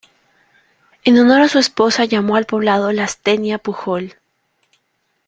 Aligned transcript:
En 1.03 1.19
honor 1.19 1.41
a 1.43 1.47
su 1.47 1.59
esposa, 1.59 2.05
llamó 2.05 2.35
al 2.35 2.47
poblado 2.47 2.91
"Lastenia 2.91 3.59
Pujol". 3.59 4.15